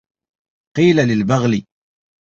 [0.77, 1.65] قيل للبغل